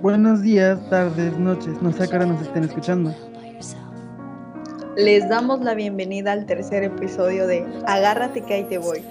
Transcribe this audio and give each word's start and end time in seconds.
Buenos 0.00 0.42
días, 0.42 0.78
tardes, 0.90 1.36
noches, 1.40 1.82
no 1.82 1.92
sé 1.92 2.04
a 2.04 2.06
qué 2.06 2.14
hora 2.14 2.26
nos 2.26 2.40
estén 2.40 2.62
escuchando. 2.62 3.12
Les 4.96 5.28
damos 5.28 5.60
la 5.60 5.74
bienvenida 5.74 6.30
al 6.30 6.46
tercer 6.46 6.84
episodio 6.84 7.48
de 7.48 7.66
Agárrate 7.84 8.42
que 8.42 8.54
ahí 8.54 8.64
te 8.64 8.78
voy. 8.78 9.02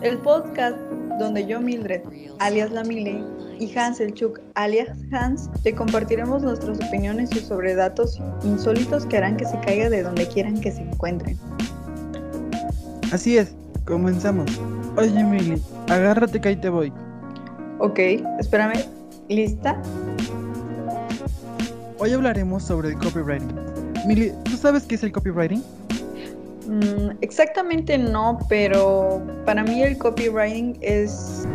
El 0.00 0.16
podcast 0.18 0.78
donde 1.18 1.46
yo, 1.46 1.60
Mildred, 1.60 2.00
alias 2.38 2.70
La 2.70 2.82
Mile, 2.82 3.22
y 3.58 3.76
Hans 3.76 4.00
el 4.00 4.14
Chuk, 4.14 4.40
alias 4.54 4.88
Hans, 5.12 5.50
te 5.62 5.74
compartiremos 5.74 6.42
nuestras 6.42 6.78
opiniones 6.78 7.28
sobre 7.46 7.74
datos 7.74 8.18
insólitos 8.42 9.04
que 9.04 9.18
harán 9.18 9.36
que 9.36 9.44
se 9.44 9.60
caiga 9.60 9.90
de 9.90 10.02
donde 10.02 10.26
quieran 10.28 10.58
que 10.58 10.72
se 10.72 10.80
encuentren. 10.80 11.36
Así 13.12 13.36
es, 13.36 13.54
comenzamos. 13.84 14.50
Oye, 14.96 15.22
Mili, 15.22 15.60
agárrate 15.90 16.40
que 16.40 16.48
ahí 16.48 16.56
te 16.56 16.70
voy. 16.70 16.90
Ok, 17.80 17.98
espérame. 18.38 18.96
¿Lista? 19.28 19.76
Hoy 21.98 22.12
hablaremos 22.12 22.62
sobre 22.62 22.90
el 22.90 22.98
copywriting. 22.98 23.48
Mili, 24.06 24.30
¿tú 24.44 24.56
sabes 24.58 24.84
qué 24.84 24.96
es 24.96 25.02
el 25.02 25.12
copywriting? 25.12 25.62
Mm, 26.68 27.16
exactamente 27.22 27.96
no, 27.96 28.38
pero 28.50 29.22
para 29.46 29.64
mí 29.64 29.82
el 29.82 29.96
copywriting 29.96 30.76
es... 30.82 31.48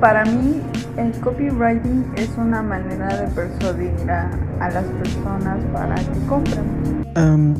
Para 0.00 0.24
mí 0.24 0.62
el 0.96 1.12
copywriting 1.20 2.10
es 2.16 2.30
una 2.38 2.62
manera 2.62 3.14
de 3.14 3.26
persuadir 3.34 3.90
a, 4.10 4.30
las 4.70 4.84
personas 4.84 5.58
para 5.72 5.96
que 5.96 6.26
compren. 6.26 7.56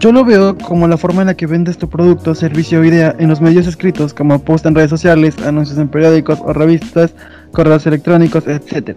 yo 0.00 0.10
lo 0.10 0.24
veo 0.24 0.58
como 0.58 0.88
la 0.88 0.96
forma 0.96 1.20
en 1.20 1.28
la 1.28 1.34
que 1.34 1.46
vendes 1.46 1.78
tu 1.78 1.88
producto, 1.88 2.34
servicio 2.34 2.80
o 2.80 2.84
idea 2.84 3.14
en 3.18 3.28
los 3.28 3.40
medios 3.40 3.68
escritos 3.68 4.12
como 4.12 4.40
post 4.40 4.66
en 4.66 4.74
redes 4.74 4.90
sociales, 4.90 5.36
anuncios 5.46 5.78
en 5.78 5.88
periódicos 5.88 6.40
o 6.40 6.52
revistas, 6.52 7.14
correos 7.52 7.86
electrónicos, 7.86 8.48
etc. 8.48 8.96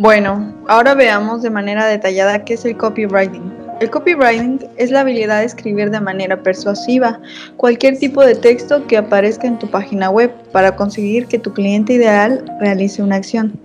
Bueno, 0.00 0.54
ahora 0.68 0.94
veamos 0.94 1.42
de 1.42 1.50
manera 1.50 1.84
detallada 1.84 2.44
qué 2.44 2.54
es 2.54 2.64
el 2.64 2.76
copywriting. 2.76 3.52
El 3.80 3.90
copywriting 3.90 4.60
es 4.76 4.92
la 4.92 5.00
habilidad 5.00 5.40
de 5.40 5.46
escribir 5.46 5.90
de 5.90 6.00
manera 6.00 6.40
persuasiva 6.40 7.20
cualquier 7.56 7.98
tipo 7.98 8.24
de 8.24 8.36
texto 8.36 8.86
que 8.86 8.96
aparezca 8.96 9.48
en 9.48 9.58
tu 9.58 9.68
página 9.68 10.08
web 10.08 10.32
para 10.52 10.76
conseguir 10.76 11.26
que 11.26 11.40
tu 11.40 11.52
cliente 11.52 11.94
ideal 11.94 12.44
realice 12.60 13.02
una 13.02 13.16
acción. 13.16 13.58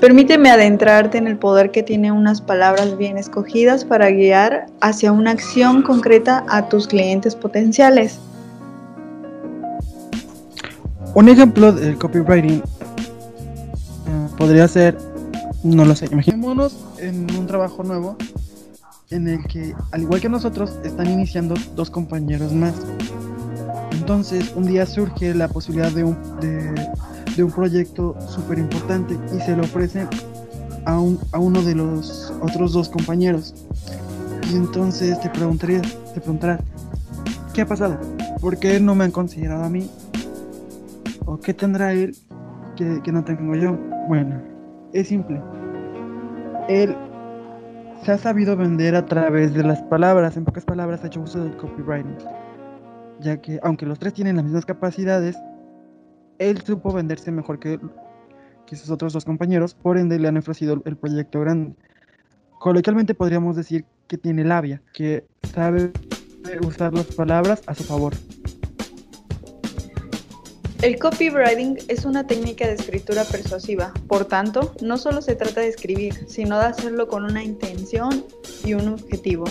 Permíteme 0.00 0.50
adentrarte 0.50 1.18
en 1.18 1.28
el 1.28 1.36
poder 1.36 1.70
que 1.70 1.84
tiene 1.84 2.10
unas 2.10 2.40
palabras 2.40 2.98
bien 2.98 3.16
escogidas 3.16 3.84
para 3.84 4.10
guiar 4.10 4.66
hacia 4.80 5.12
una 5.12 5.30
acción 5.30 5.82
concreta 5.82 6.44
a 6.48 6.68
tus 6.68 6.88
clientes 6.88 7.36
potenciales. 7.36 8.18
Un 11.14 11.28
ejemplo 11.28 11.70
del 11.70 11.96
copywriting 11.96 12.58
eh, 12.58 14.28
podría 14.36 14.66
ser, 14.66 14.96
no 15.62 15.84
lo 15.84 15.94
sé, 15.94 16.06
imaginémonos 16.06 16.76
en 16.98 17.30
un 17.36 17.46
trabajo 17.46 17.82
nuevo 17.82 18.16
en 19.10 19.28
el 19.28 19.44
que, 19.46 19.74
al 19.90 20.02
igual 20.02 20.20
que 20.20 20.28
nosotros, 20.28 20.78
están 20.84 21.08
iniciando 21.08 21.54
dos 21.74 21.90
compañeros 21.90 22.52
más. 22.52 22.74
Entonces, 23.92 24.52
un 24.54 24.66
día 24.66 24.86
surge 24.86 25.34
la 25.34 25.48
posibilidad 25.48 25.90
de 25.90 26.04
un, 26.04 26.16
de, 26.40 27.44
un 27.44 27.50
proyecto 27.50 28.16
súper 28.28 28.58
importante 28.58 29.16
y 29.34 29.40
se 29.40 29.56
lo 29.56 29.62
ofrecen 29.62 30.08
a, 30.84 30.98
un, 30.98 31.18
a 31.32 31.38
uno 31.38 31.62
de 31.62 31.74
los 31.74 32.32
otros 32.40 32.72
dos 32.72 32.88
compañeros. 32.88 33.54
Y 34.52 34.56
entonces 34.56 35.20
te 35.20 35.30
preguntaría, 35.30 35.80
te 35.80 36.20
preguntarás, 36.20 36.60
¿qué 37.54 37.62
ha 37.62 37.66
pasado? 37.66 37.98
¿Por 38.40 38.58
qué 38.58 38.78
no 38.78 38.94
me 38.94 39.04
han 39.04 39.10
considerado 39.10 39.64
a 39.64 39.70
mí? 39.70 39.90
¿O 41.24 41.38
qué 41.38 41.54
tendrá 41.54 41.92
él 41.92 42.16
que, 42.76 43.00
que 43.02 43.12
no 43.12 43.24
tengo 43.24 43.54
yo? 43.54 43.78
Bueno, 44.08 44.40
es 44.92 45.08
simple. 45.08 45.40
Él 46.70 46.94
se 48.04 48.12
ha 48.12 48.18
sabido 48.18 48.56
vender 48.56 48.94
a 48.94 49.04
través 49.04 49.52
de 49.54 49.64
las 49.64 49.82
palabras. 49.82 50.36
En 50.36 50.44
pocas 50.44 50.64
palabras, 50.64 51.02
ha 51.02 51.08
hecho 51.08 51.20
uso 51.20 51.42
del 51.42 51.56
copywriting. 51.56 52.16
Ya 53.18 53.38
que, 53.38 53.58
aunque 53.64 53.86
los 53.86 53.98
tres 53.98 54.14
tienen 54.14 54.36
las 54.36 54.44
mismas 54.44 54.64
capacidades, 54.64 55.36
él 56.38 56.62
supo 56.62 56.92
venderse 56.92 57.32
mejor 57.32 57.58
que, 57.58 57.80
que 58.66 58.76
sus 58.76 58.88
otros 58.88 59.12
dos 59.12 59.24
compañeros, 59.24 59.74
por 59.74 59.98
ende 59.98 60.20
le 60.20 60.28
han 60.28 60.36
ofrecido 60.36 60.80
el 60.84 60.96
proyecto 60.96 61.40
grande. 61.40 61.74
Coloquialmente 62.60 63.14
podríamos 63.14 63.56
decir 63.56 63.84
que 64.06 64.16
tiene 64.16 64.44
labia, 64.44 64.80
que 64.94 65.26
sabe 65.52 65.90
usar 66.64 66.94
las 66.94 67.06
palabras 67.06 67.62
a 67.66 67.74
su 67.74 67.82
favor. 67.82 68.14
El 70.82 70.98
copywriting 70.98 71.76
es 71.88 72.06
una 72.06 72.26
técnica 72.26 72.66
de 72.66 72.72
escritura 72.72 73.24
persuasiva, 73.24 73.92
por 74.08 74.24
tanto, 74.24 74.74
no 74.80 74.96
solo 74.96 75.20
se 75.20 75.34
trata 75.34 75.60
de 75.60 75.68
escribir, 75.68 76.24
sino 76.26 76.58
de 76.58 76.64
hacerlo 76.64 77.06
con 77.06 77.24
una 77.24 77.44
intención 77.44 78.24
y 78.64 78.72
un 78.72 78.88
objetivo. 78.88 79.44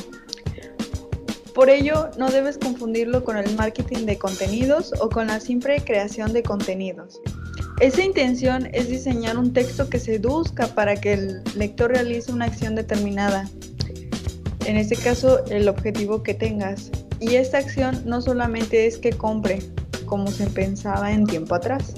Por 1.54 1.70
ello, 1.70 2.10
no 2.18 2.32
debes 2.32 2.58
confundirlo 2.58 3.24
con 3.24 3.38
el 3.38 3.56
marketing 3.56 4.08
de 4.08 4.18
contenidos 4.18 4.92
o 5.02 5.10
con 5.10 5.28
la 5.28 5.40
simple 5.40 5.80
creación 5.86 6.34
de 6.34 6.42
contenidos. 6.42 7.22
Esa 7.80 8.02
intención 8.02 8.68
es 8.74 8.90
diseñar 8.90 9.38
un 9.38 9.54
texto 9.54 9.88
que 9.88 10.00
seduzca 10.00 10.66
para 10.74 10.96
que 10.96 11.14
el 11.14 11.44
lector 11.56 11.92
realice 11.92 12.32
una 12.32 12.46
acción 12.46 12.74
determinada. 12.74 13.48
En 14.66 14.78
este 14.78 14.96
caso, 14.96 15.46
el 15.46 15.70
objetivo 15.70 16.24
que 16.24 16.34
tengas. 16.34 16.90
Y 17.20 17.36
esta 17.36 17.60
acción 17.60 18.02
no 18.06 18.22
solamente 18.22 18.88
es 18.88 18.98
que 18.98 19.12
compre, 19.12 19.60
como 20.10 20.28
se 20.28 20.48
pensaba 20.48 21.12
en 21.14 21.26
tiempo 21.26 21.56
atrás. 21.56 21.94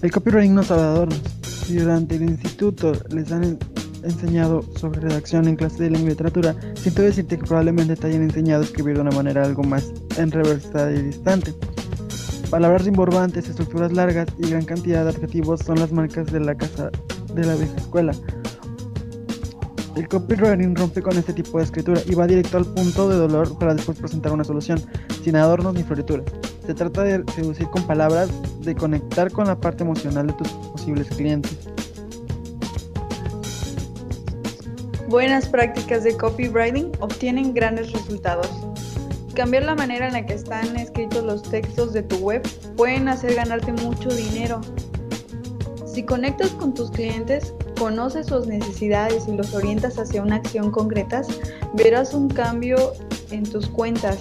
El 0.00 0.10
copywriting 0.10 0.54
no 0.54 0.64
sabe 0.64 0.82
adornos. 0.82 1.20
Si 1.66 1.76
durante 1.76 2.16
el 2.16 2.22
instituto 2.22 2.92
les 3.10 3.30
han 3.30 3.58
enseñado 4.02 4.64
sobre 4.76 5.00
redacción 5.00 5.46
en 5.46 5.54
clase 5.54 5.84
de 5.84 5.90
lengua 5.90 6.08
y 6.08 6.10
literatura, 6.10 6.56
siento 6.74 7.02
decirte 7.02 7.38
que 7.38 7.44
probablemente 7.44 7.94
te 7.94 8.08
hayan 8.08 8.22
enseñado 8.22 8.62
a 8.62 8.64
escribir 8.64 8.96
de 8.96 9.02
una 9.02 9.12
manera 9.12 9.44
algo 9.44 9.62
más 9.62 9.92
enreversada 10.16 10.90
y 10.90 11.02
distante. 11.02 11.54
Palabras 12.50 12.84
rimborbantes, 12.84 13.48
estructuras 13.48 13.92
largas 13.92 14.28
y 14.38 14.50
gran 14.50 14.64
cantidad 14.64 15.04
de 15.04 15.10
adjetivos 15.10 15.60
son 15.60 15.78
las 15.78 15.92
marcas 15.92 16.26
de 16.32 16.40
la 16.40 16.56
casa 16.56 16.90
de 17.34 17.46
la 17.46 17.54
vieja 17.54 17.76
escuela. 17.76 18.12
El 19.94 20.08
copywriting 20.08 20.74
rompe 20.74 21.02
con 21.02 21.18
este 21.18 21.34
tipo 21.34 21.58
de 21.58 21.64
escritura 21.64 22.00
y 22.06 22.14
va 22.14 22.26
directo 22.26 22.56
al 22.56 22.64
punto 22.64 23.10
de 23.10 23.16
dolor 23.16 23.58
para 23.58 23.74
después 23.74 23.98
presentar 23.98 24.32
una 24.32 24.42
solución, 24.42 24.80
sin 25.22 25.36
adornos 25.36 25.74
ni 25.74 25.82
florituras. 25.82 26.24
Se 26.66 26.72
trata 26.72 27.02
de 27.02 27.22
seducir 27.34 27.66
con 27.66 27.82
palabras, 27.86 28.30
de 28.60 28.74
conectar 28.74 29.30
con 29.30 29.46
la 29.46 29.60
parte 29.60 29.84
emocional 29.84 30.28
de 30.28 30.32
tus 30.32 30.48
posibles 30.48 31.08
clientes. 31.08 31.58
Buenas 35.08 35.46
prácticas 35.46 36.04
de 36.04 36.16
copywriting 36.16 36.90
obtienen 37.00 37.52
grandes 37.52 37.92
resultados. 37.92 38.48
Cambiar 39.34 39.64
la 39.64 39.74
manera 39.74 40.06
en 40.06 40.14
la 40.14 40.24
que 40.24 40.32
están 40.32 40.74
escritos 40.76 41.22
los 41.22 41.42
textos 41.42 41.92
de 41.92 42.02
tu 42.02 42.16
web 42.16 42.42
pueden 42.78 43.08
hacer 43.08 43.34
ganarte 43.34 43.72
mucho 43.74 44.08
dinero. 44.08 44.62
Si 45.84 46.02
conectas 46.02 46.48
con 46.52 46.72
tus 46.72 46.90
clientes, 46.90 47.52
conoces 47.82 48.28
sus 48.28 48.46
necesidades 48.46 49.26
y 49.26 49.32
los 49.32 49.52
orientas 49.54 49.98
hacia 49.98 50.22
una 50.22 50.36
acción 50.36 50.70
concreta, 50.70 51.22
verás 51.74 52.14
un 52.14 52.28
cambio 52.28 52.92
en 53.32 53.42
tus 53.42 53.66
cuentas. 53.66 54.18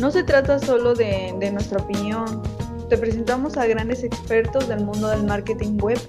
No 0.00 0.10
se 0.10 0.24
trata 0.24 0.58
solo 0.58 0.92
de, 0.96 1.32
de 1.38 1.52
nuestra 1.52 1.78
opinión. 1.78 2.42
Te 2.88 2.98
presentamos 2.98 3.56
a 3.56 3.66
grandes 3.66 4.02
expertos 4.02 4.66
del 4.66 4.84
mundo 4.84 5.06
del 5.10 5.22
marketing 5.22 5.78
web 5.78 6.00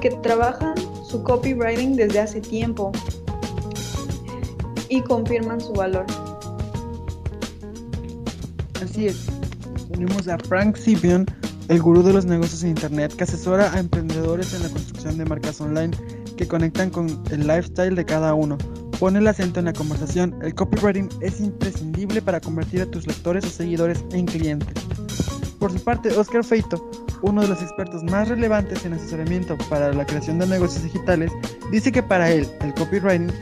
que 0.00 0.10
trabajan 0.22 0.76
su 1.04 1.20
copywriting 1.24 1.96
desde 1.96 2.20
hace 2.20 2.40
tiempo 2.40 2.92
y 4.88 5.00
confirman 5.00 5.60
su 5.60 5.72
valor. 5.72 6.06
Así 8.80 9.08
es. 9.08 9.26
Tenemos 9.90 10.28
a 10.28 10.38
Frank 10.38 10.76
Sipion, 10.76 11.26
el 11.68 11.80
gurú 11.80 12.02
de 12.02 12.12
los 12.12 12.26
negocios 12.26 12.62
en 12.62 12.70
Internet 12.70 13.14
que 13.16 13.24
asesora 13.24 13.72
a 13.72 13.78
emprendedores 13.78 14.52
en 14.54 14.62
la 14.62 14.68
construcción 14.68 15.16
de 15.16 15.24
marcas 15.24 15.60
online 15.60 15.96
que 16.36 16.46
conectan 16.46 16.90
con 16.90 17.22
el 17.30 17.46
lifestyle 17.46 17.94
de 17.94 18.04
cada 18.04 18.34
uno. 18.34 18.58
Pone 18.98 19.18
el 19.18 19.26
acento 19.26 19.60
en 19.60 19.66
la 19.66 19.72
conversación. 19.72 20.36
El 20.42 20.54
copywriting 20.54 21.08
es 21.20 21.40
imprescindible 21.40 22.22
para 22.22 22.40
convertir 22.40 22.82
a 22.82 22.86
tus 22.86 23.06
lectores 23.06 23.44
o 23.44 23.50
seguidores 23.50 24.04
en 24.12 24.26
clientes. 24.26 24.74
Por 25.58 25.72
su 25.72 25.82
parte, 25.82 26.10
Oscar 26.16 26.44
Feito, 26.44 26.90
uno 27.22 27.42
de 27.42 27.48
los 27.48 27.62
expertos 27.62 28.02
más 28.04 28.28
relevantes 28.28 28.84
en 28.84 28.92
asesoramiento 28.92 29.56
para 29.70 29.92
la 29.92 30.04
creación 30.04 30.38
de 30.38 30.46
negocios 30.46 30.84
digitales, 30.84 31.32
dice 31.72 31.90
que 31.90 32.02
para 32.02 32.30
él 32.30 32.46
el 32.60 32.74
copywriting 32.74 33.32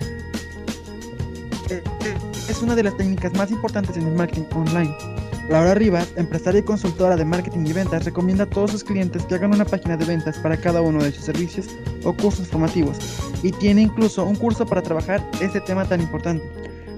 es 2.48 2.62
una 2.62 2.76
de 2.76 2.84
las 2.84 2.96
técnicas 2.96 3.32
más 3.34 3.50
importantes 3.50 3.96
en 3.96 4.06
el 4.06 4.14
marketing 4.14 4.44
online 4.54 5.11
Laura 5.48 5.74
Rivas, 5.74 6.08
empresaria 6.16 6.60
y 6.60 6.62
consultora 6.62 7.16
de 7.16 7.24
marketing 7.24 7.66
y 7.66 7.72
ventas, 7.72 8.04
recomienda 8.04 8.44
a 8.44 8.50
todos 8.50 8.70
sus 8.70 8.84
clientes 8.84 9.24
que 9.26 9.34
hagan 9.34 9.52
una 9.52 9.64
página 9.64 9.96
de 9.96 10.04
ventas 10.04 10.38
para 10.38 10.56
cada 10.56 10.80
uno 10.80 11.02
de 11.02 11.12
sus 11.12 11.24
servicios 11.24 11.66
o 12.04 12.12
cursos 12.12 12.48
formativos 12.48 12.98
y 13.42 13.50
tiene 13.52 13.82
incluso 13.82 14.24
un 14.24 14.36
curso 14.36 14.64
para 14.64 14.82
trabajar 14.82 15.22
este 15.40 15.60
tema 15.60 15.84
tan 15.84 16.00
importante. 16.00 16.44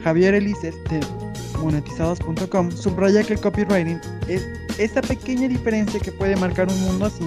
Javier 0.03 0.35
Elises 0.35 0.75
de 0.85 1.01
monetizados.com 1.59 2.71
subraya 2.71 3.23
que 3.23 3.35
el 3.35 3.41
copywriting 3.41 4.01
es 4.29 4.47
esa 4.79 5.01
pequeña 5.01 5.49
diferencia 5.49 5.99
que 5.99 6.13
puede 6.13 6.37
marcar 6.37 6.69
un 6.69 6.81
mundo 6.83 7.09
si, 7.09 7.25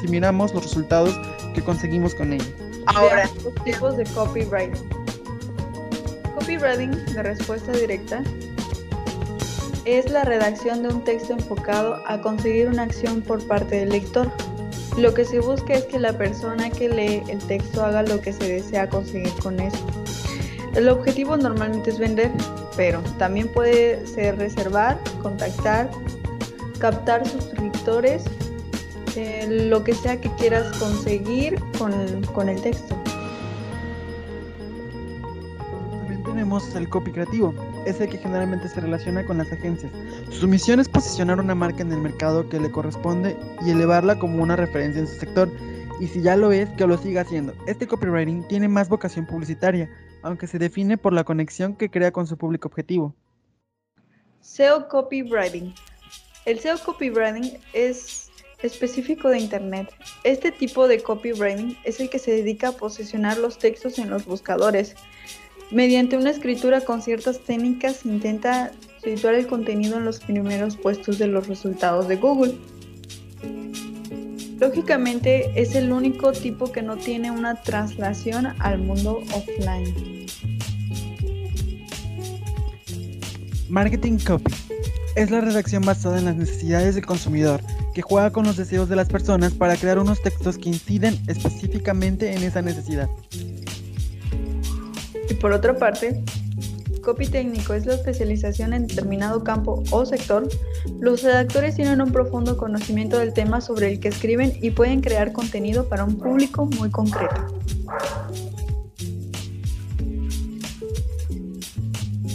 si 0.00 0.08
miramos 0.08 0.54
los 0.54 0.62
resultados 0.62 1.14
que 1.54 1.62
conseguimos 1.62 2.14
con 2.14 2.32
ella. 2.32 2.46
Ahora, 2.86 3.28
los 3.44 3.54
tipos 3.64 3.96
de 3.98 4.04
copywriting. 4.04 4.88
Copywriting 6.34 6.92
de 7.12 7.22
respuesta 7.22 7.72
directa 7.72 8.22
es 9.94 10.10
la 10.10 10.24
redacción 10.24 10.82
de 10.82 10.88
un 10.88 11.02
texto 11.02 11.32
enfocado 11.32 12.02
a 12.06 12.20
conseguir 12.20 12.68
una 12.68 12.82
acción 12.82 13.22
por 13.22 13.46
parte 13.46 13.76
del 13.76 13.90
lector. 13.90 14.30
Lo 14.98 15.14
que 15.14 15.24
se 15.24 15.40
busca 15.40 15.74
es 15.74 15.84
que 15.84 15.98
la 15.98 16.12
persona 16.12 16.68
que 16.70 16.88
lee 16.88 17.22
el 17.28 17.38
texto 17.38 17.84
haga 17.84 18.02
lo 18.02 18.20
que 18.20 18.32
se 18.32 18.52
desea 18.52 18.88
conseguir 18.88 19.32
con 19.42 19.60
eso. 19.60 19.78
El 20.74 20.88
objetivo 20.88 21.36
normalmente 21.36 21.90
es 21.90 21.98
vender, 21.98 22.30
pero 22.76 23.00
también 23.16 23.48
puede 23.48 24.06
ser 24.06 24.36
reservar, 24.36 24.98
contactar, 25.22 25.90
captar 26.78 27.26
suscriptores, 27.26 28.24
eh, 29.16 29.46
lo 29.48 29.82
que 29.84 29.94
sea 29.94 30.20
que 30.20 30.30
quieras 30.32 30.76
conseguir 30.78 31.58
con, 31.78 32.22
con 32.34 32.48
el 32.48 32.60
texto. 32.60 32.94
También 35.90 36.22
tenemos 36.24 36.74
el 36.74 36.88
copy 36.88 37.12
creativo, 37.12 37.54
es 37.88 38.00
el 38.00 38.08
que 38.08 38.18
generalmente 38.18 38.68
se 38.68 38.80
relaciona 38.80 39.24
con 39.24 39.38
las 39.38 39.50
agencias. 39.52 39.92
Su 40.30 40.46
misión 40.46 40.80
es 40.80 40.88
posicionar 40.88 41.40
una 41.40 41.54
marca 41.54 41.82
en 41.82 41.92
el 41.92 42.00
mercado 42.00 42.48
que 42.48 42.60
le 42.60 42.70
corresponde 42.70 43.36
y 43.64 43.70
elevarla 43.70 44.18
como 44.18 44.42
una 44.42 44.56
referencia 44.56 45.00
en 45.00 45.06
su 45.06 45.16
sector. 45.16 45.50
Y 46.00 46.06
si 46.06 46.22
ya 46.22 46.36
lo 46.36 46.52
es, 46.52 46.68
que 46.70 46.86
lo 46.86 46.96
siga 46.96 47.22
haciendo. 47.22 47.54
Este 47.66 47.86
copywriting 47.86 48.46
tiene 48.46 48.68
más 48.68 48.88
vocación 48.88 49.26
publicitaria, 49.26 49.90
aunque 50.22 50.46
se 50.46 50.58
define 50.58 50.96
por 50.96 51.12
la 51.12 51.24
conexión 51.24 51.74
que 51.74 51.90
crea 51.90 52.12
con 52.12 52.26
su 52.26 52.36
público 52.36 52.68
objetivo. 52.68 53.14
SEO 54.40 54.88
Copywriting. 54.88 55.74
El 56.44 56.60
SEO 56.60 56.78
Copywriting 56.78 57.58
es 57.72 58.30
específico 58.62 59.28
de 59.28 59.38
Internet. 59.38 59.88
Este 60.24 60.50
tipo 60.50 60.88
de 60.88 61.02
copywriting 61.02 61.76
es 61.84 62.00
el 62.00 62.10
que 62.10 62.18
se 62.18 62.32
dedica 62.32 62.68
a 62.68 62.72
posicionar 62.72 63.38
los 63.38 63.58
textos 63.58 63.98
en 63.98 64.10
los 64.10 64.24
buscadores. 64.24 64.96
Mediante 65.70 66.16
una 66.16 66.30
escritura 66.30 66.80
con 66.80 67.02
ciertas 67.02 67.40
técnicas 67.40 68.06
intenta 68.06 68.72
situar 69.04 69.34
el 69.34 69.46
contenido 69.46 69.98
en 69.98 70.04
los 70.06 70.18
primeros 70.18 70.76
puestos 70.76 71.18
de 71.18 71.26
los 71.26 71.46
resultados 71.46 72.08
de 72.08 72.16
Google. 72.16 72.54
Lógicamente 74.58 75.52
es 75.54 75.74
el 75.74 75.92
único 75.92 76.32
tipo 76.32 76.72
que 76.72 76.82
no 76.82 76.96
tiene 76.96 77.30
una 77.30 77.62
traslación 77.62 78.46
al 78.58 78.78
mundo 78.78 79.22
offline. 79.34 80.26
Marketing 83.68 84.18
Copy 84.26 84.52
es 85.16 85.30
la 85.30 85.42
redacción 85.42 85.84
basada 85.84 86.18
en 86.18 86.24
las 86.24 86.36
necesidades 86.36 86.94
del 86.94 87.04
consumidor, 87.04 87.60
que 87.94 88.02
juega 88.02 88.30
con 88.30 88.46
los 88.46 88.56
deseos 88.56 88.88
de 88.88 88.96
las 88.96 89.08
personas 89.08 89.52
para 89.52 89.76
crear 89.76 89.98
unos 89.98 90.22
textos 90.22 90.56
que 90.56 90.70
inciden 90.70 91.18
específicamente 91.26 92.34
en 92.34 92.42
esa 92.42 92.62
necesidad. 92.62 93.10
Por 95.40 95.52
otra 95.52 95.76
parte, 95.76 96.22
copy 97.02 97.26
técnico 97.26 97.74
es 97.74 97.86
la 97.86 97.94
especialización 97.94 98.72
en 98.72 98.86
determinado 98.86 99.44
campo 99.44 99.82
o 99.90 100.04
sector, 100.04 100.48
los 101.00 101.22
redactores 101.22 101.76
tienen 101.76 102.00
un 102.00 102.12
profundo 102.12 102.56
conocimiento 102.56 103.18
del 103.18 103.32
tema 103.32 103.60
sobre 103.60 103.92
el 103.92 104.00
que 104.00 104.08
escriben 104.08 104.58
y 104.60 104.72
pueden 104.72 105.00
crear 105.00 105.32
contenido 105.32 105.88
para 105.88 106.04
un 106.04 106.18
público 106.18 106.66
muy 106.66 106.90
concreto. 106.90 107.46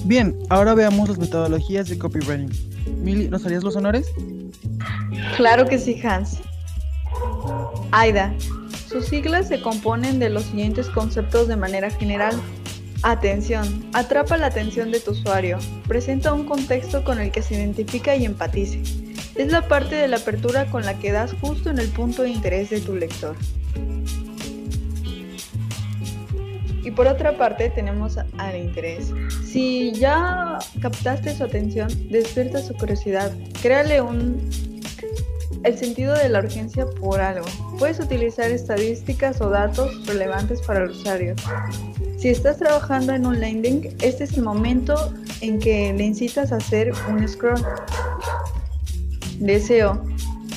Bien, 0.05 0.37
ahora 0.49 0.73
veamos 0.73 1.09
las 1.09 1.17
metodologías 1.17 1.87
de 1.87 1.97
copywriting. 1.97 2.49
Mili, 3.01 3.29
¿nos 3.29 3.45
harías 3.45 3.63
los 3.63 3.75
honores? 3.75 4.07
Claro 5.37 5.65
que 5.65 5.77
sí, 5.77 5.99
Hans. 6.03 6.39
AIDA. 7.91 8.33
Sus 8.89 9.05
siglas 9.05 9.47
se 9.47 9.61
componen 9.61 10.19
de 10.19 10.29
los 10.29 10.43
siguientes 10.43 10.89
conceptos 10.89 11.47
de 11.47 11.55
manera 11.55 11.89
general. 11.89 12.35
Atención. 13.03 13.85
Atrapa 13.91 14.37
la 14.37 14.47
atención 14.47 14.89
de 14.89 15.01
tu 15.01 15.11
usuario. 15.11 15.59
Presenta 15.89 16.31
un 16.31 16.45
contexto 16.45 17.03
con 17.03 17.19
el 17.19 17.31
que 17.31 17.41
se 17.41 17.55
identifica 17.55 18.15
y 18.15 18.23
empatice. 18.23 18.81
Es 19.35 19.51
la 19.51 19.67
parte 19.67 19.95
de 19.95 20.07
la 20.07 20.17
apertura 20.17 20.67
con 20.67 20.85
la 20.85 20.97
que 20.97 21.11
das 21.11 21.33
justo 21.41 21.69
en 21.69 21.79
el 21.79 21.89
punto 21.89 22.23
de 22.23 22.29
interés 22.29 22.69
de 22.69 22.79
tu 22.79 22.95
lector. 22.95 23.35
Y 26.85 26.91
por 26.91 27.07
otra 27.07 27.37
parte 27.37 27.69
tenemos 27.71 28.17
al 28.37 28.55
interés. 28.55 29.11
Si 29.45 29.91
ya 29.91 30.59
captaste 30.81 31.35
su 31.35 31.43
atención, 31.43 31.89
despierta 32.09 32.61
su 32.61 32.73
curiosidad. 32.73 33.33
Créale 33.61 33.99
un 34.01 34.49
el 35.65 35.77
sentido 35.77 36.13
de 36.13 36.29
la 36.29 36.39
urgencia 36.39 36.85
por 36.85 37.19
algo. 37.21 37.45
Puedes 37.79 37.99
utilizar 37.99 38.51
estadísticas 38.51 39.41
o 39.41 39.49
datos 39.49 40.05
relevantes 40.07 40.61
para 40.61 40.83
el 40.83 40.91
usuario. 40.91 41.35
Si 42.23 42.29
estás 42.29 42.55
trabajando 42.55 43.11
en 43.11 43.25
un 43.25 43.41
landing, 43.41 43.97
este 44.01 44.23
es 44.23 44.37
el 44.37 44.43
momento 44.43 45.13
en 45.41 45.59
que 45.59 45.91
le 45.91 46.05
incitas 46.05 46.53
a 46.53 46.55
hacer 46.55 46.93
un 47.09 47.27
scroll. 47.27 47.61
Deseo. 49.39 50.01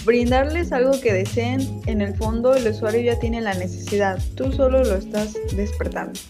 Brindarles 0.04 0.70
algo 0.70 0.92
que 1.00 1.12
deseen, 1.12 1.82
en 1.86 2.02
el 2.02 2.14
fondo 2.14 2.54
el 2.54 2.68
usuario 2.68 3.00
ya 3.00 3.18
tiene 3.18 3.40
la 3.40 3.52
necesidad, 3.54 4.22
tú 4.36 4.52
solo 4.52 4.84
lo 4.84 4.94
estás 4.94 5.36
despertando. 5.56 6.20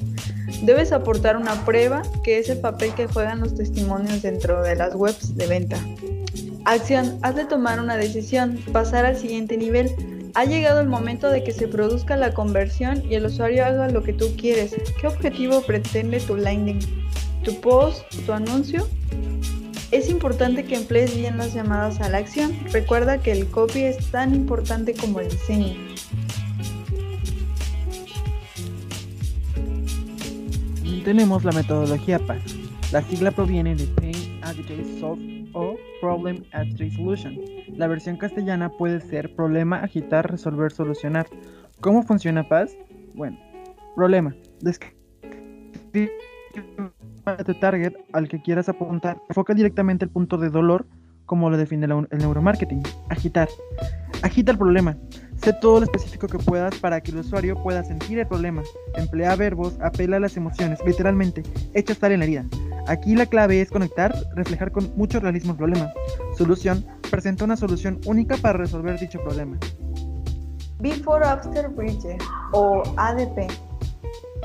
Debes 0.63 0.91
aportar 0.91 1.37
una 1.37 1.67
prueba, 1.67 2.01
que 2.25 2.39
es 2.39 2.49
el 2.49 2.61
papel 2.61 2.95
que 2.95 3.07
juegan 3.07 3.41
los 3.41 3.55
testimonios 3.55 4.23
dentro 4.23 4.63
de 4.63 4.75
las 4.75 4.95
webs 4.95 5.37
de 5.37 5.47
venta. 5.49 5.77
Acción, 6.65 7.19
has 7.21 7.37
de 7.37 7.45
tomar 7.45 7.79
una 7.79 7.99
decisión, 7.99 8.59
pasar 8.73 9.05
al 9.05 9.19
siguiente 9.19 9.59
nivel. 9.59 10.16
Ha 10.37 10.45
llegado 10.45 10.81
el 10.81 10.89
momento 10.89 11.31
de 11.31 11.43
que 11.43 11.51
se 11.51 11.67
produzca 11.67 12.15
la 12.15 12.35
conversión 12.35 13.03
y 13.11 13.15
el 13.15 13.25
usuario 13.25 13.65
haga 13.65 13.89
lo 13.89 14.03
que 14.03 14.13
tú 14.13 14.37
quieres. 14.37 14.77
¿Qué 15.01 15.07
objetivo 15.07 15.63
pretende 15.63 16.21
tu 16.21 16.37
landing? 16.37 16.79
¿Tu 17.43 17.59
post? 17.63 18.03
¿Tu 18.27 18.33
anuncio? 18.35 18.87
Es 19.93 20.11
importante 20.11 20.67
que 20.67 20.75
emplees 20.75 21.17
bien 21.17 21.39
las 21.39 21.55
llamadas 21.55 22.03
a 22.03 22.11
la 22.11 22.19
acción. 22.19 22.55
Recuerda 22.71 23.17
que 23.17 23.33
el 23.33 23.47
copy 23.47 23.85
es 23.85 24.11
tan 24.11 24.35
importante 24.35 24.93
como 24.93 25.21
el 25.21 25.31
diseño. 25.31 25.75
Tenemos 31.03 31.45
la 31.45 31.53
metodología 31.53 32.19
PAS. 32.19 32.43
La 32.93 33.01
sigla 33.01 33.31
proviene 33.31 33.75
de 33.75 33.87
Pain, 33.87 34.41
Agitate, 34.43 34.85
Solve 35.01 35.36
o 35.57 35.75
Problem 36.01 36.45
Agitate 36.53 36.91
Solution. 36.91 37.35
La 37.77 37.89
versión 37.89 38.17
castellana 38.17 38.69
puede 38.69 39.01
ser 39.01 39.35
problema, 39.35 39.79
agitar, 39.79 40.31
resolver, 40.31 40.71
solucionar. 40.71 41.27
¿Cómo 41.81 42.03
funciona 42.03 42.47
PAS? 42.47 42.77
Bueno, 43.15 43.39
problema. 43.95 44.35
Describe 44.61 44.95
tu 47.45 47.55
target 47.55 47.95
al 48.13 48.29
que 48.29 48.41
quieras 48.41 48.69
apuntar. 48.69 49.21
Enfoca 49.29 49.55
directamente 49.55 50.05
el 50.05 50.11
punto 50.11 50.37
de 50.37 50.51
dolor, 50.51 50.87
como 51.25 51.51
lo 51.51 51.57
define 51.57 51.87
el 51.87 52.19
neuromarketing. 52.19 52.83
Agitar. 53.09 53.49
Agita 54.23 54.53
el 54.53 54.59
problema. 54.59 54.97
Sé 55.37 55.53
todo 55.55 55.81
lo 55.81 55.85
específico 55.85 56.27
que 56.29 56.39
puedas 56.39 56.79
para 56.79 57.01
que 57.01 57.11
el 57.11 57.19
usuario 57.19 57.63
pueda 57.63 57.83
sentir 57.83 58.19
el 58.19 58.27
problema. 58.27 58.63
Emplea 58.95 59.37
verbos, 59.37 59.79
apela 59.81 60.19
a 60.19 60.21
las 60.21 60.37
emociones, 60.37 60.79
literalmente, 60.87 61.43
echa 61.75 61.93
estar 61.93 62.13
en 62.13 62.21
la 62.21 62.25
herida. 62.27 62.45
Aquí 62.89 63.17
la 63.17 63.27
clave 63.27 63.61
es 63.61 63.71
conectar, 63.71 64.15
reflejar 64.35 64.71
con 64.71 64.93
mucho 64.97 65.19
realismo 65.19 65.53
el 65.53 65.59
problema. 65.59 65.93
Solución, 66.39 66.87
presenta 67.11 67.45
una 67.45 67.57
solución 67.57 68.01
única 68.07 68.37
para 68.37 68.59
resolver 68.59 68.99
dicho 68.99 69.21
problema. 69.23 69.59
Before 70.79 71.25
After 71.25 71.69
Bridge 71.69 72.17
o 72.53 72.83
ADP. 72.97 73.51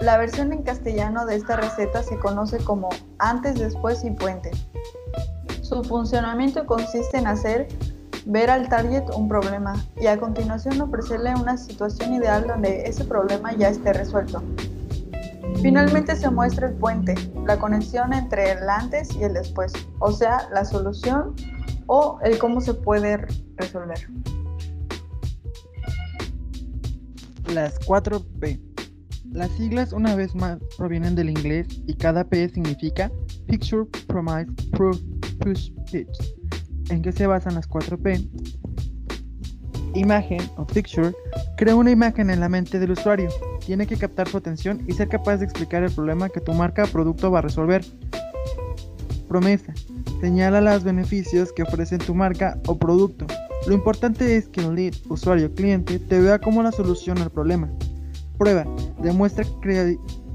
La 0.01 0.17
versión 0.17 0.51
en 0.51 0.63
castellano 0.63 1.27
de 1.27 1.35
esta 1.35 1.57
receta 1.57 2.01
se 2.01 2.17
conoce 2.17 2.57
como 2.57 2.89
antes, 3.19 3.59
después 3.59 4.03
y 4.03 4.09
puente. 4.09 4.49
Su 5.61 5.83
funcionamiento 5.83 6.65
consiste 6.65 7.19
en 7.19 7.27
hacer 7.27 7.67
ver 8.25 8.49
al 8.49 8.69
target 8.69 9.03
un 9.15 9.27
problema 9.27 9.73
y 9.99 10.07
a 10.07 10.19
continuación 10.19 10.81
ofrecerle 10.81 11.35
una 11.35 11.57
situación 11.57 12.13
ideal 12.13 12.47
donde 12.47 12.83
ese 12.85 13.05
problema 13.05 13.53
ya 13.53 13.69
esté 13.69 13.93
resuelto. 13.93 14.41
Finalmente 15.61 16.15
se 16.15 16.29
muestra 16.31 16.69
el 16.69 16.73
puente, 16.73 17.13
la 17.45 17.59
conexión 17.59 18.13
entre 18.13 18.53
el 18.53 18.67
antes 18.67 19.15
y 19.15 19.23
el 19.23 19.33
después, 19.33 19.71
o 19.99 20.11
sea, 20.11 20.49
la 20.51 20.65
solución 20.65 21.35
o 21.85 22.19
el 22.23 22.39
cómo 22.39 22.61
se 22.61 22.73
puede 22.73 23.17
resolver. 23.57 23.99
Las 27.53 27.77
4 27.85 28.25
P. 28.39 28.59
Las 29.31 29.51
siglas 29.51 29.93
una 29.93 30.15
vez 30.15 30.33
más 30.33 30.57
provienen 30.77 31.15
del 31.15 31.29
inglés 31.29 31.67
y 31.85 31.93
cada 31.93 32.23
P 32.23 32.49
significa 32.49 33.11
Picture, 33.45 33.85
Promise, 34.07 34.51
Proof, 34.71 34.99
Push, 35.39 35.71
Pitch. 35.91 36.35
¿En 36.89 37.03
qué 37.03 37.11
se 37.11 37.27
basan 37.27 37.53
las 37.53 37.69
4P? 37.69 38.27
Imagen 39.93 40.41
o 40.57 40.65
picture 40.65 41.13
crea 41.55 41.75
una 41.75 41.91
imagen 41.91 42.29
en 42.29 42.39
la 42.39 42.49
mente 42.49 42.79
del 42.79 42.91
usuario. 42.91 43.29
Tiene 43.71 43.87
que 43.87 43.95
captar 43.95 44.27
su 44.27 44.35
atención 44.35 44.83
y 44.85 44.91
ser 44.91 45.07
capaz 45.07 45.37
de 45.37 45.45
explicar 45.45 45.81
el 45.81 45.91
problema 45.93 46.27
que 46.27 46.41
tu 46.41 46.51
marca 46.51 46.83
o 46.83 46.87
producto 46.87 47.31
va 47.31 47.39
a 47.39 47.41
resolver. 47.41 47.85
Promesa. 49.29 49.73
Señala 50.19 50.59
los 50.59 50.83
beneficios 50.83 51.53
que 51.53 51.63
ofrece 51.63 51.97
tu 51.97 52.13
marca 52.13 52.59
o 52.67 52.77
producto. 52.77 53.27
Lo 53.67 53.73
importante 53.73 54.35
es 54.35 54.49
que 54.49 54.59
el 54.59 54.75
lead, 54.75 54.93
usuario, 55.07 55.55
cliente, 55.55 55.99
te 55.99 56.19
vea 56.19 56.39
como 56.39 56.61
la 56.61 56.73
solución 56.73 57.19
al 57.19 57.31
problema. 57.31 57.69
Prueba, 58.37 58.65
demuestra, 59.01 59.45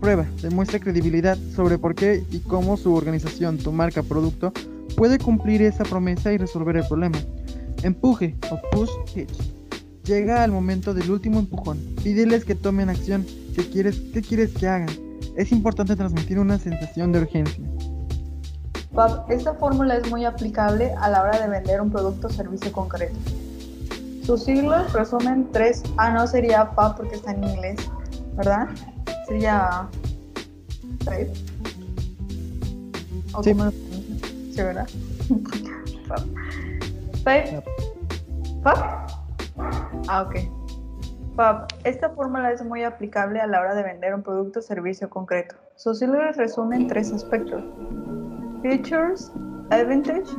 prueba, 0.00 0.24
demuestra 0.40 0.80
credibilidad 0.80 1.36
sobre 1.54 1.76
por 1.76 1.94
qué 1.94 2.24
y 2.30 2.38
cómo 2.38 2.78
su 2.78 2.94
organización, 2.94 3.58
tu 3.58 3.70
marca, 3.70 4.02
producto, 4.02 4.50
puede 4.96 5.18
cumplir 5.18 5.60
esa 5.60 5.84
promesa 5.84 6.32
y 6.32 6.38
resolver 6.38 6.78
el 6.78 6.88
problema. 6.88 7.18
Empuje 7.82 8.34
o 8.50 8.58
push 8.70 8.88
hitch. 9.14 9.55
Llega 10.06 10.44
al 10.44 10.52
momento 10.52 10.94
del 10.94 11.10
último 11.10 11.40
empujón. 11.40 11.78
Pídeles 12.02 12.44
que 12.44 12.54
tomen 12.54 12.88
acción. 12.88 13.26
¿Qué 13.56 13.68
quieres, 13.68 14.00
qué 14.12 14.22
quieres 14.22 14.52
que 14.52 14.68
hagan? 14.68 14.88
Es 15.36 15.50
importante 15.50 15.96
transmitir 15.96 16.38
una 16.38 16.58
sensación 16.58 17.10
de 17.10 17.20
urgencia. 17.20 17.64
esta 19.28 19.54
fórmula 19.54 19.96
es 19.96 20.08
muy 20.08 20.24
aplicable 20.24 20.92
a 21.00 21.10
la 21.10 21.22
hora 21.22 21.40
de 21.40 21.48
vender 21.48 21.80
un 21.80 21.90
producto 21.90 22.28
o 22.28 22.30
servicio 22.30 22.70
concreto. 22.70 23.16
Sus 24.24 24.44
siglos 24.44 24.92
resumen 24.92 25.48
tres. 25.52 25.82
Ah, 25.96 26.10
no 26.10 26.26
sería 26.26 26.70
PAP 26.70 26.98
porque 26.98 27.16
está 27.16 27.32
en 27.32 27.42
inglés, 27.42 27.76
¿verdad? 28.36 28.68
Sería. 29.26 29.88
Sí. 33.42 33.52
sí, 34.52 34.62
¿verdad? 34.62 34.88
PAP. 36.08 36.20
¿Five? 37.24 37.62
¿PAP? 38.62 39.05
Ah, 40.08 40.22
ok. 40.22 40.36
PAP. 41.36 41.72
Esta 41.84 42.10
fórmula 42.10 42.50
es 42.52 42.64
muy 42.64 42.82
aplicable 42.82 43.40
a 43.40 43.46
la 43.46 43.60
hora 43.60 43.74
de 43.74 43.82
vender 43.82 44.14
un 44.14 44.22
producto 44.22 44.60
o 44.60 44.62
servicio 44.62 45.10
concreto. 45.10 45.56
Sus 45.74 45.98
siglas 45.98 46.36
resumen 46.36 46.86
tres 46.86 47.12
aspectos. 47.12 47.62
Features, 48.62 49.30
Advantage, 49.70 50.30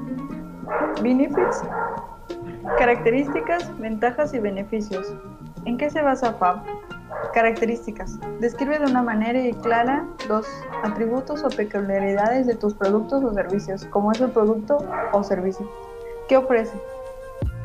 Benefits 1.01 1.63
Características, 2.77 3.77
ventajas 3.79 4.33
y 4.33 4.39
beneficios. 4.39 5.13
¿En 5.65 5.77
qué 5.77 5.89
se 5.89 6.01
basa 6.01 6.33
FAB? 6.33 6.61
Características. 7.33 8.19
Describe 8.39 8.79
de 8.79 8.85
una 8.85 9.01
manera 9.01 9.39
y 9.39 9.53
clara 9.53 10.05
los 10.27 10.47
atributos 10.83 11.43
o 11.43 11.49
peculiaridades 11.49 12.47
de 12.47 12.55
tus 12.55 12.73
productos 12.73 13.23
o 13.23 13.33
servicios, 13.33 13.85
como 13.85 14.11
es 14.11 14.21
el 14.21 14.31
producto 14.31 14.85
o 15.11 15.23
servicio. 15.23 15.69
¿Qué 16.27 16.37
ofrece? 16.37 16.77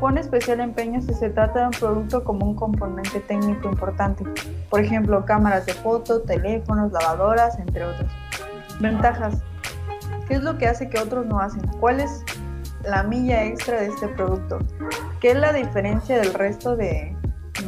Pone 0.01 0.21
especial 0.21 0.61
empeño 0.61 1.01
si 1.01 1.15
se 1.15 1.31
trata 1.31 1.61
de 1.61 1.67
un 1.67 1.73
producto 1.73 2.25
como 2.25 2.47
un 2.47 2.57
componente 2.57 3.21
técnico 3.21 3.69
importante, 3.69 4.25
por 4.69 4.81
ejemplo, 4.81 5.25
cámaras 5.25 5.67
de 5.67 5.75
foto, 5.75 6.23
teléfonos, 6.23 6.91
lavadoras, 6.93 7.59
entre 7.59 7.85
otros. 7.85 8.11
Ventajas. 8.81 9.41
¿Qué 10.27 10.35
es 10.35 10.43
lo 10.43 10.59
que 10.59 10.67
hace 10.67 10.89
que 10.89 10.99
otros 10.99 11.27
no 11.27 11.39
hacen? 11.39 11.63
¿Cuál 11.79 12.01
es 12.01 12.25
la 12.85 13.03
milla 13.05 13.45
extra 13.45 13.81
de 13.81 13.87
este 13.87 14.09
producto? 14.09 14.59
¿Qué 15.21 15.33
es 15.33 15.37
la 15.37 15.53
diferencia 15.53 16.19
del 16.19 16.35
resto 16.35 16.77
de, 16.77 17.17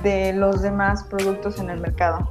de 0.03 0.33
los 0.33 0.63
demás 0.63 1.05
productos 1.05 1.59
en 1.61 1.71
el 1.71 1.81
mercado? 1.81 2.29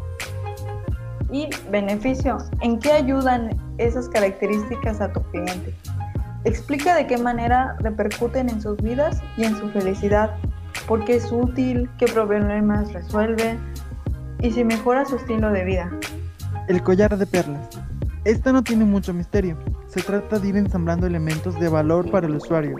Y 1.31 1.49
beneficio, 1.71 2.37
¿en 2.61 2.77
qué 2.79 2.91
ayudan 2.91 3.49
esas 3.77 4.07
características 4.09 5.01
a 5.01 5.11
tu 5.11 5.21
cliente? 5.31 5.73
Explica 6.45 6.95
de 6.95 7.07
qué 7.07 7.17
manera 7.17 7.75
repercuten 7.79 8.49
en 8.49 8.61
sus 8.61 8.75
vidas 8.77 9.21
y 9.37 9.45
en 9.45 9.55
su 9.55 9.69
felicidad, 9.69 10.35
por 10.87 11.05
qué 11.05 11.15
es 11.15 11.31
útil, 11.31 11.89
qué 11.97 12.05
problemas 12.05 12.91
resuelve 12.91 13.57
y 14.39 14.51
si 14.51 14.65
mejora 14.65 15.05
su 15.05 15.15
estilo 15.15 15.51
de 15.51 15.63
vida. 15.63 15.89
El 16.67 16.83
collar 16.83 17.17
de 17.17 17.25
perlas. 17.25 17.69
Esta 18.25 18.51
no 18.51 18.61
tiene 18.61 18.83
mucho 18.83 19.13
misterio. 19.13 19.57
Se 19.87 20.01
trata 20.01 20.37
de 20.39 20.49
ir 20.49 20.57
ensamblando 20.57 21.07
elementos 21.07 21.57
de 21.59 21.69
valor 21.69 22.11
para 22.11 22.27
el 22.27 22.35
usuario, 22.35 22.75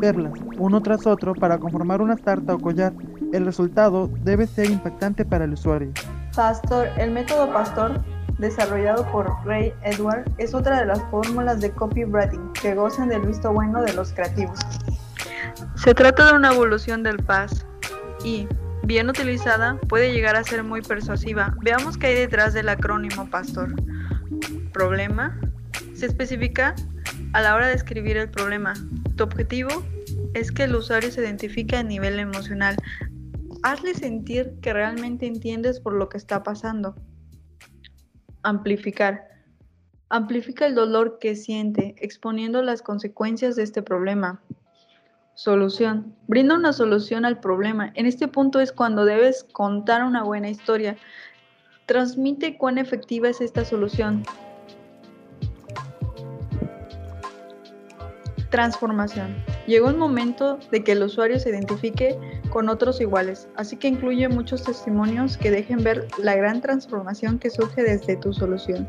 perlas, 0.00 0.32
uno 0.58 0.80
tras 0.80 1.06
otro 1.06 1.34
para 1.34 1.58
conformar 1.58 2.00
una 2.00 2.16
tarta 2.16 2.54
o 2.54 2.58
collar. 2.58 2.92
El 3.32 3.46
resultado 3.46 4.08
debe 4.22 4.46
ser 4.46 4.70
impactante 4.70 5.24
para 5.24 5.44
el 5.44 5.54
usuario. 5.54 5.90
Pastor, 6.36 6.88
el 6.98 7.10
método 7.10 7.52
Pastor, 7.52 8.00
desarrollado 8.38 9.04
por 9.10 9.30
Ray 9.44 9.72
Edward, 9.82 10.24
es 10.38 10.54
otra 10.54 10.80
de 10.80 10.86
las 10.86 11.02
fórmulas 11.10 11.60
de 11.60 11.70
copywriting 11.70 12.52
que 12.52 12.74
gozan 12.74 13.08
del 13.08 13.22
visto 13.22 13.52
bueno 13.52 13.82
de 13.82 13.92
los 13.92 14.12
creativos. 14.12 14.58
Se 15.74 15.94
trata 15.94 16.26
de 16.26 16.34
una 16.34 16.52
evolución 16.52 17.02
del 17.02 17.18
PAS 17.18 17.66
y, 18.24 18.48
bien 18.84 19.08
utilizada, 19.08 19.76
puede 19.88 20.12
llegar 20.12 20.36
a 20.36 20.44
ser 20.44 20.62
muy 20.62 20.82
persuasiva. 20.82 21.54
Veamos 21.62 21.98
qué 21.98 22.08
hay 22.08 22.14
detrás 22.14 22.54
del 22.54 22.68
acrónimo 22.68 23.28
Pastor. 23.28 23.74
Problema, 24.72 25.38
se 25.94 26.06
especifica 26.06 26.74
a 27.32 27.40
la 27.40 27.54
hora 27.54 27.68
de 27.68 27.74
escribir 27.74 28.16
el 28.16 28.30
problema. 28.30 28.74
Tu 29.16 29.24
objetivo 29.24 29.68
es 30.34 30.52
que 30.52 30.64
el 30.64 30.76
usuario 30.76 31.10
se 31.10 31.20
identifique 31.20 31.76
a 31.76 31.82
nivel 31.82 32.18
emocional. 32.18 32.76
Hazle 33.62 33.94
sentir 33.94 34.54
que 34.62 34.72
realmente 34.72 35.26
entiendes 35.26 35.80
por 35.80 35.94
lo 35.94 36.08
que 36.08 36.16
está 36.16 36.42
pasando. 36.44 36.94
Amplificar. 38.48 39.28
Amplifica 40.08 40.64
el 40.64 40.74
dolor 40.74 41.18
que 41.18 41.36
siente, 41.36 41.94
exponiendo 41.98 42.62
las 42.62 42.80
consecuencias 42.80 43.56
de 43.56 43.62
este 43.62 43.82
problema. 43.82 44.40
Solución. 45.34 46.14
Brinda 46.28 46.54
una 46.54 46.72
solución 46.72 47.26
al 47.26 47.40
problema. 47.40 47.92
En 47.94 48.06
este 48.06 48.26
punto 48.26 48.58
es 48.60 48.72
cuando 48.72 49.04
debes 49.04 49.44
contar 49.52 50.02
una 50.02 50.22
buena 50.22 50.48
historia. 50.48 50.96
Transmite 51.84 52.56
cuán 52.56 52.78
efectiva 52.78 53.28
es 53.28 53.42
esta 53.42 53.66
solución. 53.66 54.22
Transformación. 58.48 59.36
Llegó 59.66 59.90
el 59.90 59.98
momento 59.98 60.58
de 60.70 60.82
que 60.82 60.92
el 60.92 61.02
usuario 61.02 61.38
se 61.38 61.50
identifique 61.50 62.18
con 62.50 62.68
otros 62.68 63.00
iguales, 63.00 63.48
así 63.56 63.76
que 63.76 63.88
incluye 63.88 64.28
muchos 64.28 64.62
testimonios 64.62 65.36
que 65.36 65.50
dejen 65.50 65.82
ver 65.82 66.06
la 66.18 66.34
gran 66.34 66.60
transformación 66.60 67.38
que 67.38 67.50
surge 67.50 67.82
desde 67.82 68.16
tu 68.16 68.32
solución. 68.32 68.88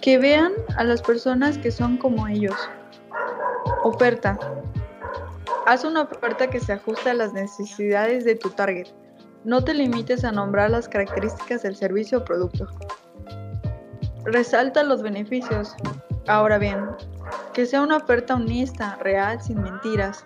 Que 0.00 0.18
vean 0.18 0.52
a 0.76 0.84
las 0.84 1.02
personas 1.02 1.58
que 1.58 1.70
son 1.70 1.96
como 1.96 2.26
ellos. 2.26 2.56
Oferta. 3.82 4.38
Haz 5.66 5.84
una 5.84 6.02
oferta 6.02 6.48
que 6.48 6.60
se 6.60 6.74
ajuste 6.74 7.10
a 7.10 7.14
las 7.14 7.32
necesidades 7.32 8.24
de 8.24 8.34
tu 8.34 8.50
target. 8.50 8.88
No 9.44 9.64
te 9.64 9.74
limites 9.74 10.24
a 10.24 10.32
nombrar 10.32 10.70
las 10.70 10.88
características 10.88 11.62
del 11.62 11.76
servicio 11.76 12.18
o 12.18 12.24
producto. 12.24 12.66
Resalta 14.24 14.82
los 14.82 15.02
beneficios. 15.02 15.74
Ahora 16.26 16.58
bien, 16.58 16.86
que 17.52 17.66
sea 17.66 17.82
una 17.82 17.98
oferta 17.98 18.34
honesta, 18.34 18.96
real, 19.00 19.40
sin 19.42 19.62
mentiras. 19.62 20.24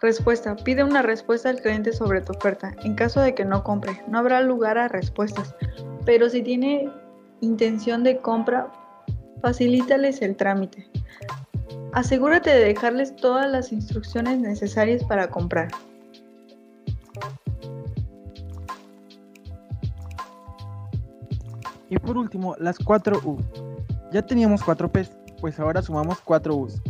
Respuesta. 0.00 0.56
Pide 0.56 0.82
una 0.82 1.02
respuesta 1.02 1.50
al 1.50 1.60
cliente 1.60 1.92
sobre 1.92 2.22
tu 2.22 2.32
oferta. 2.32 2.74
En 2.84 2.94
caso 2.94 3.20
de 3.20 3.34
que 3.34 3.44
no 3.44 3.62
compre, 3.62 4.02
no 4.08 4.18
habrá 4.18 4.40
lugar 4.40 4.78
a 4.78 4.88
respuestas. 4.88 5.54
Pero 6.06 6.30
si 6.30 6.42
tiene 6.42 6.90
intención 7.42 8.02
de 8.02 8.16
compra, 8.18 8.72
facilítales 9.42 10.22
el 10.22 10.36
trámite. 10.36 10.88
Asegúrate 11.92 12.48
de 12.48 12.64
dejarles 12.64 13.14
todas 13.16 13.50
las 13.50 13.72
instrucciones 13.72 14.38
necesarias 14.38 15.04
para 15.04 15.28
comprar. 15.28 15.68
Y 21.90 21.98
por 21.98 22.16
último, 22.16 22.54
las 22.58 22.78
4 22.78 23.20
U. 23.24 23.36
Ya 24.12 24.22
teníamos 24.22 24.62
4 24.62 24.90
P's, 24.90 25.10
pues 25.40 25.58
ahora 25.60 25.82
sumamos 25.82 26.20
4 26.20 26.54
U's, 26.54 26.80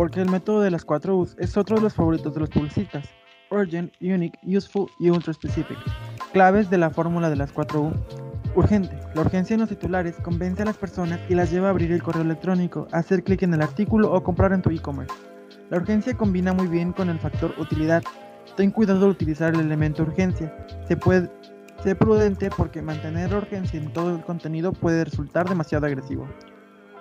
porque 0.00 0.22
el 0.22 0.30
método 0.30 0.62
de 0.62 0.70
las 0.70 0.86
4 0.86 1.14
U's 1.14 1.36
es 1.38 1.58
otro 1.58 1.76
de 1.76 1.82
los 1.82 1.92
favoritos 1.92 2.32
de 2.32 2.40
los 2.40 2.48
publicistas. 2.48 3.06
Urgent, 3.50 3.92
Unique, 4.00 4.38
Useful 4.46 4.88
y 4.98 5.10
Ultra 5.10 5.34
Specific. 5.34 5.76
Claves 6.32 6.70
de 6.70 6.78
la 6.78 6.88
fórmula 6.88 7.28
de 7.28 7.36
las 7.36 7.52
4 7.52 7.82
U. 7.82 7.92
Urgente. 8.54 8.98
La 9.14 9.20
urgencia 9.20 9.52
en 9.52 9.60
los 9.60 9.68
titulares 9.68 10.16
convence 10.22 10.62
a 10.62 10.64
las 10.64 10.78
personas 10.78 11.20
y 11.28 11.34
las 11.34 11.50
lleva 11.52 11.66
a 11.66 11.70
abrir 11.72 11.92
el 11.92 12.02
correo 12.02 12.22
electrónico, 12.22 12.88
hacer 12.92 13.22
clic 13.22 13.42
en 13.42 13.52
el 13.52 13.60
artículo 13.60 14.10
o 14.10 14.22
comprar 14.22 14.54
en 14.54 14.62
tu 14.62 14.70
e-commerce. 14.70 15.14
La 15.68 15.76
urgencia 15.76 16.16
combina 16.16 16.54
muy 16.54 16.68
bien 16.68 16.94
con 16.94 17.10
el 17.10 17.18
factor 17.18 17.52
utilidad. 17.58 18.02
Ten 18.56 18.70
cuidado 18.70 19.00
de 19.00 19.10
utilizar 19.10 19.52
el 19.52 19.60
elemento 19.60 20.04
urgencia. 20.04 20.50
Se 20.88 20.96
puede, 20.96 21.30
ser 21.82 21.98
prudente 21.98 22.48
porque 22.56 22.80
mantener 22.80 23.34
urgencia 23.34 23.78
en 23.78 23.92
todo 23.92 24.16
el 24.16 24.22
contenido 24.22 24.72
puede 24.72 25.04
resultar 25.04 25.46
demasiado 25.46 25.84
agresivo. 25.84 26.26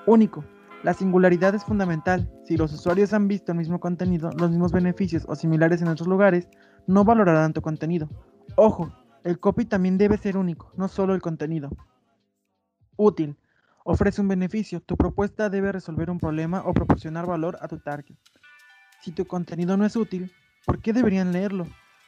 Único. 0.06 0.44
La 0.82 0.94
singularidad 0.94 1.54
es 1.56 1.66
fundamental. 1.66 2.32
Si 2.46 2.56
los 2.56 2.72
usuarios 2.72 3.12
han 3.12 3.28
visto 3.28 3.52
el 3.52 3.58
mismo 3.58 3.82
contenido, 3.82 4.30
los 4.40 4.50
mismos 4.50 4.72
beneficios 4.72 5.26
o 5.28 5.36
similares 5.36 5.82
en 5.82 5.90
otros 5.90 6.08
lugares, 6.08 6.48
no 6.88 7.04
valorarán 7.04 7.52
tu 7.52 7.62
contenido. 7.62 8.10
Ojo, 8.56 8.90
el 9.26 9.42
copy 9.42 9.66
también 9.66 9.98
debe 9.98 10.18
ser 10.18 10.38
único, 10.38 10.72
no 10.78 10.88
solo 10.88 11.14
el 11.14 11.22
contenido. 11.22 11.70
Útil. 12.96 13.38
Ofrece 13.84 14.22
un 14.22 14.30
beneficio. 14.30 14.80
Tu 14.80 14.96
propuesta 14.96 15.50
debe 15.50 15.74
resolver 15.74 16.10
un 16.10 16.20
problema 16.20 16.64
o 16.66 16.74
proporcionar 16.74 17.26
valor 17.26 17.58
a 17.62 17.68
tu 17.68 17.80
target. 17.80 18.16
Si 19.02 19.12
tu 19.12 19.26
contenido 19.26 19.76
no 19.76 19.86
es 19.86 19.98
útil, 19.98 20.32
¿por 20.66 20.80
qué 20.80 20.94
deberían 20.94 21.34
leerlo? 21.34 21.68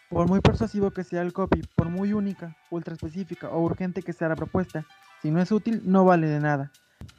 Por 0.10 0.30
muy 0.30 0.40
persuasivo 0.40 0.92
que 0.92 1.04
sea 1.04 1.22
el 1.22 1.34
copy, 1.34 1.62
por 1.75 1.90
muy 1.90 2.13
única, 2.13 2.56
ultra 2.70 2.94
específica 2.94 3.50
o 3.50 3.62
urgente 3.62 4.01
que 4.01 4.13
sea 4.13 4.30
la 4.30 4.36
propuesta, 4.36 4.86
si 5.22 5.30
no 5.30 5.42
es 5.42 5.51
útil, 5.51 5.82
no 5.86 6.06
vale 6.06 6.28
de 6.28 6.40
nada. 6.40 6.72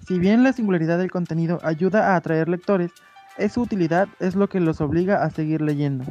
Si 0.06 0.18
bien 0.18 0.42
la 0.42 0.52
singularidad 0.52 0.98
del 0.98 1.10
contenido 1.10 1.60
ayuda 1.62 2.12
a 2.12 2.16
atraer 2.16 2.48
lectores, 2.48 2.90
esa 3.38 3.60
utilidad 3.60 4.08
es 4.20 4.34
lo 4.34 4.48
que 4.48 4.60
los 4.60 4.80
obliga 4.80 5.22
a 5.22 5.30
seguir 5.30 5.62
leyendo. 5.62 6.04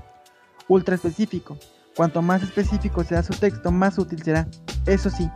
ultra 0.68 0.96
específico. 0.96 1.58
Cuanto 1.96 2.22
más 2.22 2.42
específico 2.42 3.04
sea 3.04 3.22
su 3.22 3.34
texto, 3.34 3.72
más 3.72 3.98
útil 3.98 4.24
será. 4.24 4.48
Eso 4.86 5.10
sí, 5.10 5.30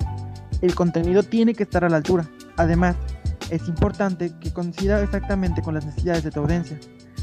el 0.61 0.73
contenido 0.73 1.23
tiene 1.23 1.53
que 1.53 1.63
estar 1.63 1.83
a 1.83 1.89
la 1.89 1.97
altura. 1.97 2.25
Además, 2.55 2.95
es 3.49 3.67
importante 3.67 4.31
que 4.39 4.53
coincida 4.53 5.01
exactamente 5.01 5.61
con 5.61 5.73
las 5.73 5.85
necesidades 5.85 6.23
de 6.23 6.31
tu 6.31 6.39
audiencia. 6.39 6.79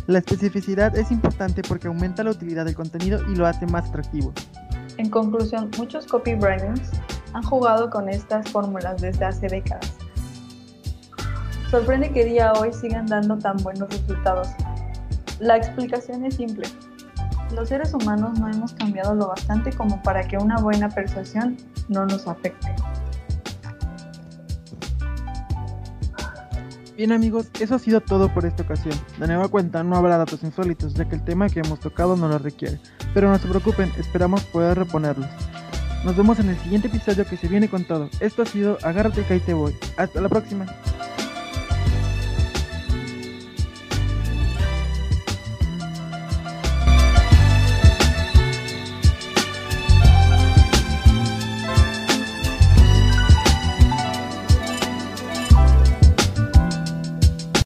La 0.06 0.18
especificidad 0.18 0.96
es 0.96 1.10
importante 1.10 1.62
porque 1.62 1.88
aumenta 1.88 2.22
la 2.22 2.30
utilidad 2.30 2.64
del 2.64 2.74
contenido 2.74 3.20
y 3.30 3.36
lo 3.36 3.46
hace 3.46 3.66
más 3.66 3.88
atractivo. 3.88 4.32
En 4.98 5.08
conclusión, 5.08 5.70
muchos 5.78 6.06
copywriters 6.06 6.90
han 7.32 7.42
jugado 7.42 7.88
con 7.88 8.08
estas 8.08 8.48
fórmulas 8.50 9.00
desde 9.00 9.24
hace 9.24 9.46
décadas. 9.46 9.91
Sorprende 11.72 12.12
que 12.12 12.26
día 12.26 12.50
a 12.50 12.60
hoy 12.60 12.70
sigan 12.70 13.06
dando 13.06 13.38
tan 13.38 13.56
buenos 13.56 13.88
resultados. 13.88 14.48
La 15.40 15.56
explicación 15.56 16.22
es 16.26 16.34
simple. 16.34 16.68
Los 17.56 17.70
seres 17.70 17.94
humanos 17.94 18.38
no 18.38 18.46
hemos 18.46 18.74
cambiado 18.74 19.14
lo 19.14 19.28
bastante 19.28 19.72
como 19.72 20.02
para 20.02 20.22
que 20.28 20.36
una 20.36 20.58
buena 20.58 20.90
persuasión 20.90 21.56
no 21.88 22.04
nos 22.04 22.28
afecte. 22.28 22.74
Bien 26.94 27.10
amigos, 27.10 27.48
eso 27.58 27.76
ha 27.76 27.78
sido 27.78 28.02
todo 28.02 28.28
por 28.34 28.44
esta 28.44 28.64
ocasión. 28.64 28.94
De 29.18 29.26
nueva 29.26 29.48
cuenta 29.48 29.82
no 29.82 29.96
habrá 29.96 30.18
datos 30.18 30.42
insólitos, 30.42 30.92
ya 30.92 31.08
que 31.08 31.14
el 31.14 31.24
tema 31.24 31.48
que 31.48 31.60
hemos 31.60 31.80
tocado 31.80 32.16
no 32.16 32.28
lo 32.28 32.36
requiere. 32.36 32.78
Pero 33.14 33.30
no 33.30 33.38
se 33.38 33.48
preocupen, 33.48 33.90
esperamos 33.98 34.44
poder 34.44 34.76
reponerlos. 34.76 35.30
Nos 36.04 36.18
vemos 36.18 36.38
en 36.38 36.50
el 36.50 36.58
siguiente 36.58 36.88
episodio 36.88 37.24
que 37.24 37.38
se 37.38 37.48
viene 37.48 37.70
con 37.70 37.84
todo. 37.84 38.10
Esto 38.20 38.42
ha 38.42 38.46
sido 38.46 38.76
Agárrate 38.82 39.24
que 39.24 39.32
ahí 39.32 39.40
te 39.40 39.54
voy. 39.54 39.74
Hasta 39.96 40.20
la 40.20 40.28
próxima. 40.28 40.66